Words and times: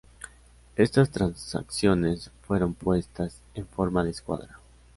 Estas 0.77 1.11
transacciones 1.11 2.31
fueron 2.41 2.73
puestas 2.73 3.39
en 3.53 3.67
forma 3.67 4.03
de 4.03 4.09
escuadra. 4.09 4.57